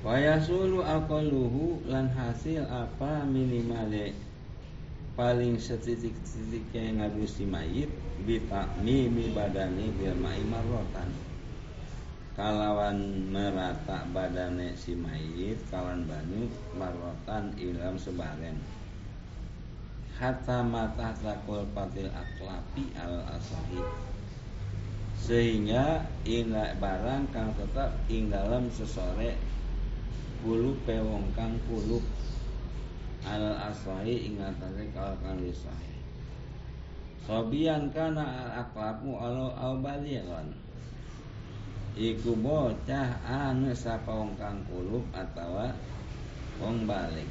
Wayasulu 0.07 0.87
aqalluhu 0.87 1.83
lan 1.91 2.07
hasil 2.07 2.63
apa 2.71 3.27
minimale 3.27 4.15
paling 5.17 5.58
setitik-titik 5.58 6.69
yang 6.77 7.01
ngadusi 7.01 7.49
mayit 7.49 7.89
mimi 8.86 9.34
badani 9.34 9.89
bil 9.97 10.13
mai 10.13 10.38
marrotan 10.45 11.10
kalawan 12.38 13.25
merata 13.34 14.06
badane 14.13 14.77
si 14.77 14.93
mayit 14.93 15.58
kawan 15.73 16.06
banyu 16.06 16.45
marrotan 16.77 17.49
ilam 17.58 17.97
sebaren. 17.97 18.62
Hatta 20.21 20.62
mata 20.62 21.17
takul 21.17 21.65
patil 21.73 22.13
aklapi 22.13 22.93
al 22.93 23.25
asahi. 23.34 23.82
Sehingga 25.17 26.06
ing 26.30 26.53
barang 26.53 27.34
kang 27.34 27.58
tetap 27.58 27.97
ing 28.06 28.30
dalam 28.30 28.69
sesore 28.69 29.34
Kulub 30.38 30.77
pewong 30.86 31.34
kang 31.34 31.58
kulub 31.65 32.06
al 33.27 33.71
aswahi 33.71 34.31
ingatase 34.31 34.87
kal 34.95 35.19
kang 35.19 35.43
sahih. 35.51 35.99
Sobian 37.27 37.91
kana 37.91 38.23
al 38.23 38.49
aklamu 38.63 39.19
alo 39.19 39.51
al 39.59 39.83
balighon 39.83 40.55
Iku 41.97 42.37
bocah 42.37 43.25
anu 43.25 43.73
sapa 43.73 44.13
wong 44.13 44.37
kang 44.37 44.61
kulub 44.69 45.01
atawa 45.17 45.73
wong 46.61 46.85
balik. 46.85 47.25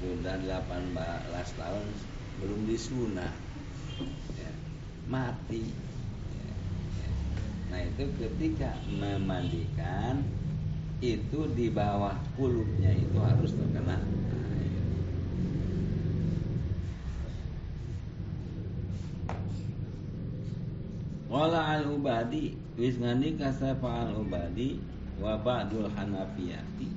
Sudah 0.00 0.40
18 0.40 0.96
tahun 1.60 1.86
belum 2.40 2.60
disunah. 2.64 3.28
Ya, 4.32 4.50
Mati. 5.12 5.68
Ya, 6.32 6.48
ya. 7.04 7.08
Nah 7.68 7.80
itu 7.84 8.04
ketika 8.16 8.80
memandikan 8.88 10.24
itu 11.04 11.44
di 11.52 11.68
bawah 11.68 12.16
kulupnya 12.40 12.96
itu 12.96 13.18
harus 13.20 13.52
terkena 13.52 14.00
Wala 21.32 21.80
al-ubadi 21.80 22.52
wis 22.76 23.00
ngani 23.00 23.40
kasapa 23.40 24.04
al-ubadi 24.04 24.76
wa 25.16 25.40
ba'dul 25.40 25.88
hanafiyati. 25.88 26.92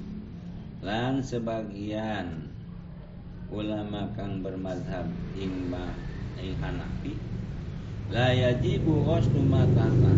Lan 0.84 1.24
sebagian 1.24 2.52
ulama 3.48 4.12
kang 4.19 4.43
bermadhab 4.43 5.08
ing 5.39 5.71
ing 6.41 6.54
Hanafi 6.60 7.13
la 8.12 8.34
yajibu 8.34 9.06
ghuslu 9.06 9.41
matata 9.45 10.13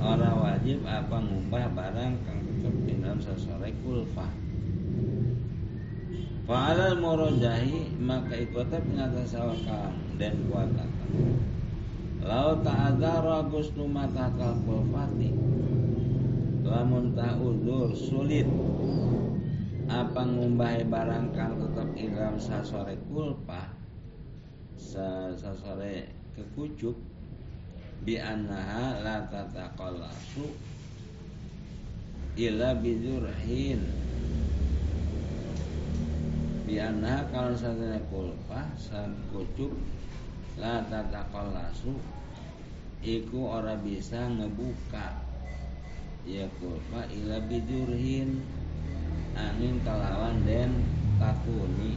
Orang 0.00 0.40
wajib 0.40 0.80
apa 0.88 1.20
ngubah 1.20 1.76
barang 1.76 2.14
kang 2.24 2.40
tetap 2.40 2.74
di 2.88 2.94
dalam 2.98 3.20
sesore 3.20 3.70
kulfa 3.84 4.26
Fa'alal 6.48 6.98
morojahi 6.98 8.00
maka 8.00 8.32
ikutnya 8.34 8.80
pengatas 8.80 9.36
kang 9.36 9.94
dan 10.16 10.34
kuatakan 10.48 11.12
Lau 12.20 12.60
ta'adara 12.60 13.48
gusnu 13.48 13.88
matakal 13.88 14.56
kulfati. 14.64 15.32
Lamun 16.64 17.16
ta'udur 17.16 17.96
sulit. 17.96 18.46
Apa 19.90 20.22
ngumbahi 20.22 20.86
barang 20.86 21.34
kang 21.34 21.58
tetap 21.58 21.88
dalam 21.98 22.38
sasore 22.38 22.94
kulpa 23.10 23.74
sasore 24.78 26.08
kekucuk 26.38 26.94
bi 28.00 28.16
annaha 28.16 29.02
la 29.04 29.16
tataqallasu 29.28 30.46
illa 32.40 32.72
bizurhin 32.80 33.82
bi 36.64 36.80
annaha 36.80 37.28
kalau 37.28 37.52
sadana 37.58 38.00
kulpa 38.08 38.72
sang 38.78 39.12
kucuk 39.28 39.74
la 40.60 40.84
tataqallasu 40.84 41.96
iku 43.00 43.48
ora 43.48 43.80
bisa 43.80 44.28
ngebuka. 44.28 45.24
Ya 46.28 46.44
kulpa 46.60 47.08
illa 47.08 47.40
bizurhin 47.48 48.44
angin 49.32 49.80
kalawan 49.80 50.44
den 50.44 50.84
takuni. 51.16 51.96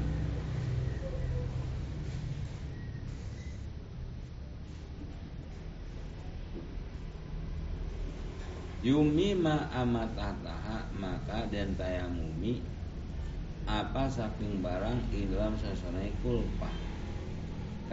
Yumi 8.84 9.32
ma 9.36 9.68
amatataha 9.72 10.92
maka 11.00 11.48
dan 11.52 11.72
tayamumi 11.80 12.60
apa 13.64 14.12
saking 14.12 14.60
barang 14.60 15.08
ilam 15.16 15.56
sasonai 15.56 16.12
kulpa 16.20 16.83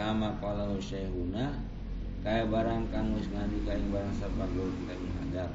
kama 0.00 0.32
kalau 0.40 0.80
syehuna 0.80 1.60
kaya 2.24 2.48
barang 2.48 2.88
kang 2.88 3.12
wis 3.12 3.28
ngandi 3.28 3.60
kaya 3.68 3.84
barang 3.92 4.14
sabagul 4.16 4.72
kita 4.80 4.96
hajar 4.96 5.50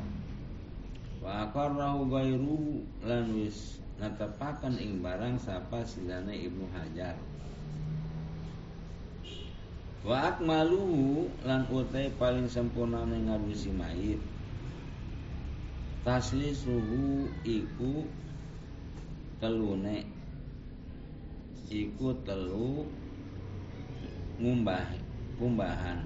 wa 1.26 1.50
akarrahu 1.50 2.06
gairu 2.14 2.86
lan 3.02 3.34
wis 3.34 3.82
natepakan 3.96 4.76
ing 4.76 5.00
barang 5.00 5.40
sapa 5.40 5.88
silane 5.88 6.36
ibnu 6.36 6.68
hajar. 6.76 7.16
Wa 10.06 10.36
akmaluhu 10.36 11.32
lan 11.42 11.66
utai 11.72 12.14
paling 12.14 12.46
sempurna 12.46 13.08
ning 13.10 13.26
ngadusi 13.26 13.74
mayit. 13.74 14.22
Tasli 16.06 16.54
suhu 16.54 17.26
iku 17.42 18.06
telune. 19.42 20.06
Iku 21.66 22.14
telu 22.22 22.86
ngumbah 24.40 24.88
kumbahan. 25.40 26.04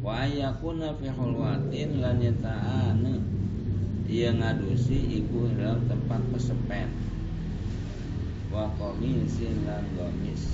Wa 0.00 0.24
ayakuna 0.24 0.96
fi 0.96 1.12
hulwatin 1.12 2.00
lan 2.00 2.22
yata'ana. 2.22 3.14
Ia 4.10 4.34
ngadusi 4.34 5.22
iku 5.22 5.46
dalam 5.54 5.86
tempat 5.86 6.18
pesepen 6.34 6.90
wa 8.50 8.66
komisin 8.74 9.62
lan 9.62 9.86
gomis. 9.94 10.50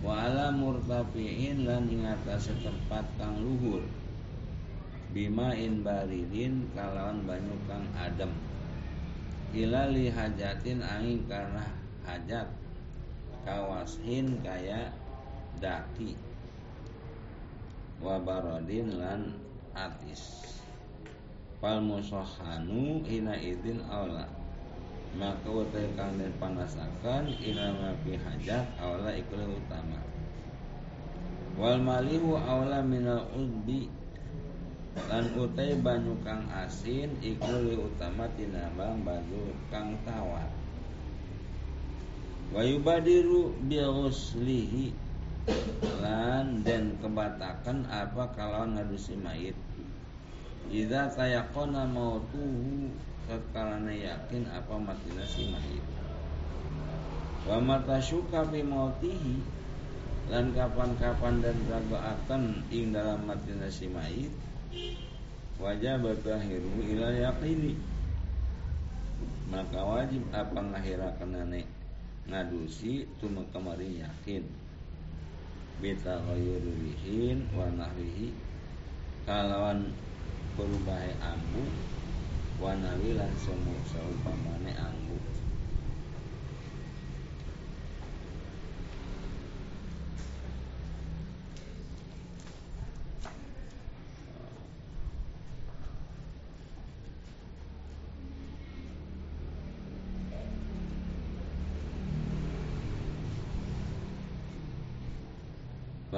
Wa 0.00 0.28
ala 0.28 0.48
murtafiin 0.56 1.68
lan 1.68 1.92
ing 1.92 2.08
tempat 2.64 3.04
kang 3.20 3.36
luhur. 3.44 3.84
Bima 5.12 5.52
in 5.52 5.84
baridin 5.84 6.72
kalawan 6.72 7.24
banyu 7.28 7.56
kang 7.68 7.84
adem. 7.96 8.32
Ilali 9.52 10.08
hajatin 10.08 10.80
angin 10.80 11.24
karena 11.28 11.68
hajat. 12.04 12.48
Kawashin 13.46 14.42
kaya 14.42 14.90
daki. 15.60 16.16
Wabarodin 18.02 19.00
lan 19.00 19.32
atis. 19.72 20.44
Pal 21.60 21.80
musohanu 21.80 23.00
ina 23.08 23.36
idin 23.40 23.80
aula. 23.88 24.28
Maka 25.16 25.48
utai 25.48 25.88
kang 25.96 26.20
den 26.20 26.28
panasakan 26.36 27.32
ina 27.40 27.72
mafi 27.72 28.20
hajat 28.20 28.68
aula 28.76 29.16
ikul 29.16 29.48
utama. 29.48 29.96
Wal 31.56 31.80
malihu 31.80 32.36
aula 32.36 32.84
minal 32.84 33.24
udbi. 33.32 33.88
Lan 35.08 35.32
utai 35.40 35.76
banyu 35.80 36.20
kang 36.20 36.44
asin 36.52 37.16
iku 37.24 37.80
utama 37.80 38.28
tinambang 38.36 39.00
banyu 39.00 39.56
kang 39.72 39.96
tawar. 40.04 40.52
Wa 42.52 42.60
yubadiru 42.60 43.56
lan 46.02 46.66
dan 46.66 46.98
kebatakan 46.98 47.86
apa 47.86 48.34
kalau 48.34 48.66
ngadusi 48.66 49.14
mayit. 49.18 49.56
Jika 50.66 51.14
tayakona 51.14 51.86
mautuhu 51.86 52.90
Sekalana 53.26 53.90
yakin 53.90 54.46
apa 54.54 54.78
mati 54.78 55.10
si 55.26 55.50
mayit. 55.50 55.82
Wa 57.42 57.58
mata 57.58 57.98
syuka 57.98 58.46
fi 58.46 58.62
mautihi 58.62 59.42
lan 60.30 60.54
kapan-kapan 60.54 61.42
dan 61.42 61.58
akan 61.90 62.62
ing 62.70 62.94
dalam 62.94 63.26
mati 63.26 63.50
nasi 63.58 63.90
mayit 63.90 64.30
wajib 65.58 66.06
batahiru 66.06 66.70
ila 66.86 67.18
yaqini. 67.18 67.74
Maka 69.50 69.82
wajib 69.82 70.22
apa 70.30 70.62
ngahirakan 70.62 71.30
nenek 71.34 71.66
ngadusi 72.30 73.10
tuma 73.18 73.42
kemari 73.50 74.06
yakin 74.06 74.46
beta 75.80 76.16
ghayyurihin 76.24 77.44
wa 77.52 77.68
nahwihi 77.76 78.32
kalawan 79.28 79.92
perubahe 80.56 81.12
ambu 81.20 81.64
wa 82.62 82.72
nahwi 82.80 83.12
lan 83.12 83.28
saumpamane 83.84 84.72
ambu 84.72 85.20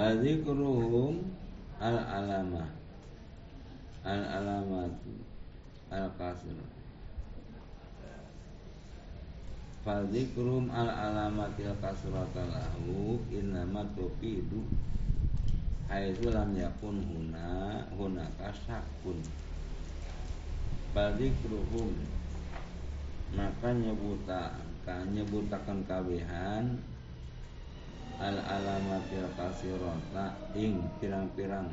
Fadzikruhum 0.09 1.21
al-alamah 1.77 2.65
Al-alamat 4.09 4.97
Al-kasr 5.93 6.57
Fadzikruhum 9.85 10.73
al-alamatil 10.73 11.77
kasrata 11.85 12.41
lahu 12.49 13.21
Innama 13.29 13.85
tufidu 13.93 14.65
Haitsu 15.93 16.33
lam 16.33 16.57
yakun 16.57 17.05
huna 17.05 17.85
Hunaka 17.93 18.49
syakun. 18.65 19.21
Fadzikruhum 20.97 21.93
Maka 23.37 23.77
nyebutakan 23.77 25.13
Nyebutakan 25.13 25.85
kawihan 25.85 26.81
al 28.19 28.37
alamatil 28.43 29.31
kasirota 29.39 30.35
ing 30.59 30.83
pirang-pirang. 30.99 31.71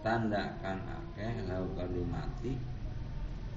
Tanda 0.00 0.56
kang 0.64 0.80
akeh 0.88 1.44
lau 1.50 1.68
kalimati 1.74 2.54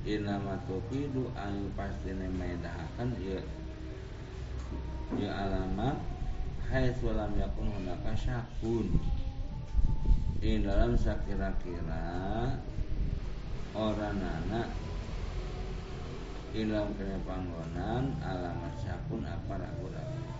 inama 0.02 0.58
tufidu 0.66 1.30
anu 1.38 1.70
pastine 1.78 2.26
medahaken 2.34 3.14
ya 3.22 3.38
ya 5.14 5.30
alamat 5.46 6.02
hai 6.74 6.90
sulam 6.98 7.38
yakun 7.38 7.70
hunaka 7.70 8.18
syakun 8.18 8.98
ing 10.42 10.66
dalam 10.66 10.98
sakira-kira 10.98 12.58
orang 13.78 14.18
anak 14.18 14.74
ilam 16.58 16.90
kene 16.98 17.22
panggonan 17.22 18.18
alamat 18.26 18.74
syakun 18.82 19.22
apa 19.22 19.54
ragu-ragu 19.62 20.31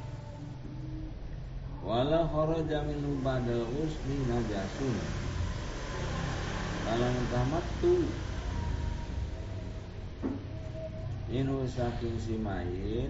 wala 1.82 2.30
kharaja 2.30 2.86
minhu 2.86 3.18
ba'dal 3.26 3.66
usli 3.74 4.18
najasun. 4.30 4.96
Kalau 6.86 7.14
tamat 7.34 7.66
tu 7.82 8.06
inu 11.32 11.66
saking 11.66 12.18
si 12.22 12.38
mayit 12.38 13.10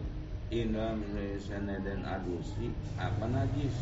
indah 0.52 0.96
misalnya 0.96 1.80
dan 1.84 2.04
adusi 2.08 2.72
apa 2.96 3.28
najis? 3.28 3.76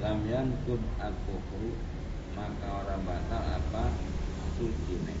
Lam 0.00 0.28
yankud 0.28 0.80
al-kufru 1.00 1.72
maka 2.36 2.84
orang 2.84 3.02
batal 3.04 3.44
apa? 3.44 3.84
Suci 4.56 4.96
ne 5.04 5.16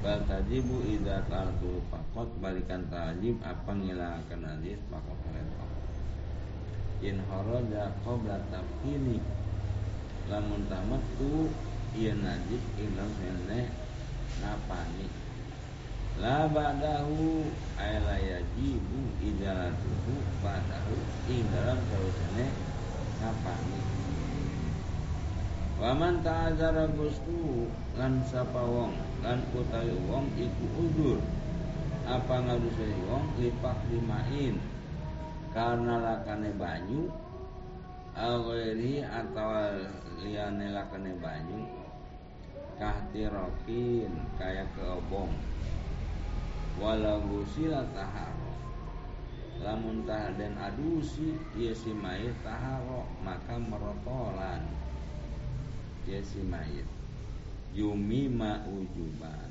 bal 0.00 0.22
tajibu 0.28 0.84
idza 0.86 1.24
tartu 1.26 1.82
fakot 1.88 2.28
balikan 2.38 2.84
tajib 2.92 3.36
apa 3.42 3.74
ngilangkan 3.74 4.40
najis 4.44 4.80
fakot 4.92 5.18
letok 5.34 5.85
in 7.04 7.20
haraja 7.28 7.92
qabla 8.04 8.40
tafkini 8.48 9.20
lamun 10.32 10.64
tamat 10.70 11.02
tu 11.20 11.52
ieu 11.96 12.14
najis 12.18 12.64
ilam 12.80 13.10
sene 13.20 13.68
napani. 14.42 15.08
La 16.16 16.48
ba'dahu 16.48 17.44
ay 17.76 18.00
la 18.00 18.16
yajibu 18.16 19.00
ijalatuhu 19.20 20.12
ba'dahu 20.40 20.96
ing 21.28 21.44
dalam 21.52 21.78
sarusane 21.92 22.46
napani. 23.20 23.80
Waman 25.76 26.24
ta'adzara 26.24 26.88
gustu 26.96 27.68
lan 28.00 28.24
sapa 28.24 28.64
wong 28.64 28.96
lan 29.20 29.44
utawi 29.52 29.92
wong 30.08 30.32
iku 30.40 30.64
udur. 30.80 31.18
Apa 32.08 32.48
ngadusai 32.48 32.96
wong 33.04 33.36
lipak 33.36 33.76
limain 33.92 34.56
karena 35.56 36.04
lakane 36.04 36.52
banyu 36.60 37.08
aweri 38.12 39.00
atau 39.00 39.72
liane 40.20 40.68
lakane 40.68 41.16
banyu 41.16 41.64
kahtirokin 42.76 44.12
kayak 44.36 44.68
keobong. 44.76 45.32
Walau 46.76 47.24
gusila 47.24 47.88
taharo 47.96 48.52
lamun 49.64 50.04
dan 50.04 50.52
adusi 50.60 51.40
ia 51.56 51.72
si 51.72 51.96
mayit 51.96 52.36
taharo 52.44 53.08
maka 53.24 53.56
merotolan. 53.56 54.60
Ia 56.04 56.20
si 56.20 56.44
mayit. 56.44 56.84
Yumi 57.72 58.28
ma 58.28 58.60
ujuban. 58.68 59.48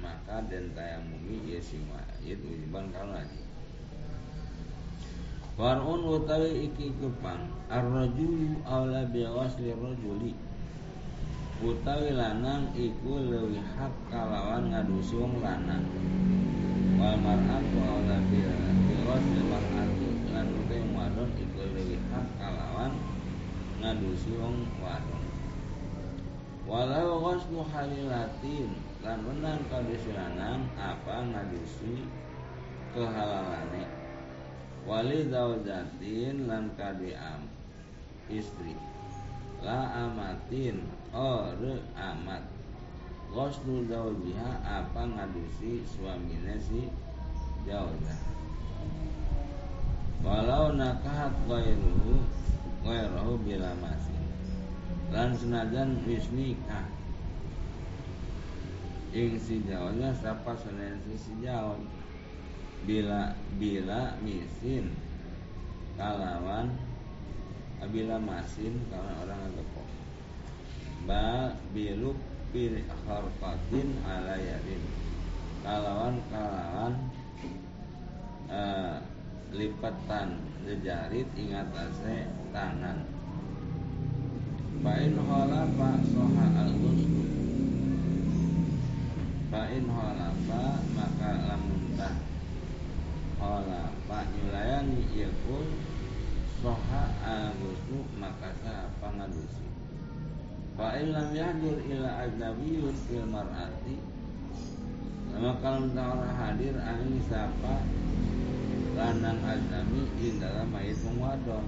Maka 0.00 0.48
dan 0.48 0.72
tayamumi 0.72 1.44
ia 1.44 1.60
si 1.60 1.76
mayit 1.76 2.40
ujuban 2.40 2.88
kalau 2.88 3.20
lagi 3.20 3.51
Far'un 5.62 6.02
utawi 6.02 6.66
iki 6.66 6.90
kepang 6.98 7.46
Ar-rajulu 7.70 8.66
awla 8.66 9.06
biwasli 9.06 9.70
rajuli. 9.70 10.34
Utawi 11.62 12.18
lanang 12.18 12.74
iku 12.74 13.22
lewi 13.30 13.62
hak 13.62 13.94
kalawan 14.10 14.74
ngadusi 14.74 15.14
wong 15.14 15.38
lanang. 15.38 15.86
Wal 16.98 17.14
mar'atu 17.14 17.78
awla 17.78 18.18
biwasli 18.26 19.40
mar'ati 19.46 20.08
Lan 20.34 20.50
utawi 20.50 20.82
wadon 20.98 21.30
iku 21.38 21.62
lewi 21.78 21.94
hak 22.10 22.26
kalawan 22.42 22.98
ngadusi 23.78 24.34
wong 24.42 24.66
wadon. 24.82 25.22
Walau 26.66 27.22
ghaslu 27.22 27.62
halilatin 27.70 28.66
Lan 29.06 29.18
menang 29.22 29.62
kadusi 29.70 30.10
lanang 30.10 30.66
apa 30.74 31.22
ngadusi 31.22 32.02
kehalalane 32.90 34.01
wali 34.86 35.30
zaujatin 35.30 36.50
lan 36.50 36.74
kadiam. 36.74 37.46
Istri. 38.26 38.74
La 39.62 40.08
amatin 40.08 40.82
ore 41.14 41.78
amat. 41.94 42.42
Ghoslu 43.32 43.88
zaujiha 43.88 44.60
apa 44.60 45.08
ngadusi 45.08 45.80
suaminya 45.88 46.52
si 46.60 46.92
jauzah 47.64 48.20
Walau 50.20 50.76
nakahat 50.76 51.32
ghairuhu 51.48 52.20
ghairuhu 52.84 53.40
bila 53.40 53.72
masih. 53.80 54.20
Lan 55.08 55.32
senajan 55.32 56.04
wis 56.04 56.28
nikah. 56.30 56.86
Ing 59.16 59.40
si 59.40 59.64
jauzah 59.64 60.12
sapa 60.20 60.52
senajan 60.52 61.16
si 61.16 61.32
jauh 61.40 61.80
bila 62.82 63.34
bila 63.58 64.18
misin 64.22 64.90
kalawan 65.94 66.74
bila 67.90 68.18
masin 68.18 68.78
kalawan 68.90 69.16
orang 69.26 69.40
ngegepok 69.50 69.88
ba 71.02 71.50
biluk 71.74 72.18
pir 72.52 72.84
harfatin 73.08 73.96
ala 74.04 74.36
yadin. 74.36 74.82
Kalawan 75.64 76.20
kalawan 76.28 76.94
uh, 78.52 79.00
lipatan 79.56 80.36
jejarit 80.68 81.26
ingat 81.32 81.72
ase 81.72 82.28
tangan. 82.52 83.08
Fa'in 84.82 85.14
halafa 85.14 85.90
soha 86.10 86.46
al-ghuslu 86.66 87.22
Fa'in 89.46 89.86
halafa 89.86 90.64
maka 90.98 91.30
lamuntah 91.46 92.14
Ola 93.42 93.90
Pak 94.06 94.30
Yulayani 94.38 95.02
pun 95.42 95.66
Soha 96.62 97.10
agusu 97.26 98.06
maka 98.14 98.54
apa 98.62 99.06
ngadusi? 99.18 99.66
Pak 100.78 101.02
ilam 101.02 101.34
yahdur 101.34 101.74
ila 101.90 102.22
ajnabiyun 102.22 102.94
fil 103.10 103.26
mar'ati 103.26 103.98
Lama 105.34 105.58
kalau 105.58 105.90
orang 105.90 106.38
hadir 106.38 106.78
angin 106.78 107.18
siapa? 107.26 107.82
Lanang 108.94 109.42
ajnabi 109.42 110.06
di 110.22 110.38
dalam 110.38 110.70
mayit 110.70 111.02
wadon 111.02 111.66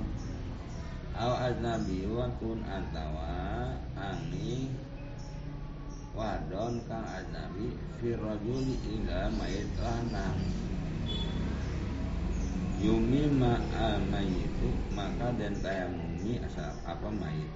Aw 1.18 1.58
kun 2.38 2.62
antawa 2.70 3.74
ani 3.98 4.70
wadon 6.14 6.78
kang 6.86 7.02
ajnabi 7.02 7.74
fi 7.98 8.14
rajuli 8.14 8.78
ila 8.94 9.26
mayit 9.34 9.66
lanang 9.82 10.38
yumi 12.84 13.24
ma 13.32 13.56
al 13.80 13.96
mayitu 14.12 14.68
maka 14.92 15.32
dan 15.40 15.56
tayamumi 15.64 16.36
asal 16.44 16.68
apa 16.84 17.08
mayit? 17.08 17.48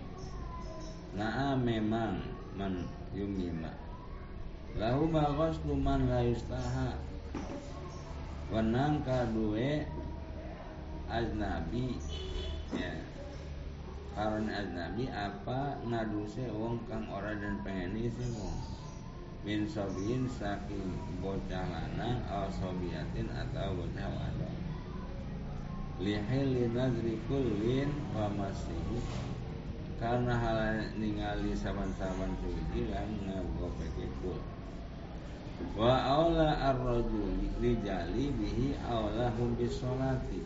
Nah 1.12 1.52
memang 1.52 2.24
man 2.56 2.88
yumima 3.12 3.68
lahu 4.80 5.12
bagos 5.12 5.60
luman 5.68 6.08
la 6.08 6.24
yustaha. 6.24 6.96
Wenang 8.48 9.04
kadue 9.04 9.84
aznabi 11.12 12.00
ya. 12.72 12.96
Karena 14.16 14.64
aznabi 14.64 15.12
apa 15.12 15.76
ngaduse 15.84 16.48
wong 16.56 16.80
kang 16.88 17.04
ora 17.12 17.36
dan 17.36 17.60
pengen 17.60 18.00
isi 18.00 18.32
wong. 18.32 18.56
Min 19.44 19.68
sobiin 19.68 20.24
saking 20.24 21.20
bocah 21.20 21.68
lanang 21.68 22.24
atau 22.24 22.48
sobiatin 22.48 23.28
atau 23.28 23.76
bocah 23.76 24.08
wadon 24.08 24.57
lihil 25.98 26.70
nadri 26.70 27.18
kullin 27.26 27.90
wa 28.14 28.30
masihi. 28.34 28.98
Karena 29.98 30.38
hal 30.38 30.94
ningali 30.94 31.58
saban-saban 31.58 32.38
suci 32.38 32.86
lan 32.86 33.10
ngagopeke 33.26 34.06
kul. 34.22 34.38
Wa 35.74 36.22
aula 36.22 36.54
ar-rajuli 36.70 37.50
rijali 37.58 38.30
bihi 38.30 38.78
aula 38.86 39.34
hum 39.34 39.58
bisolati. 39.58 40.38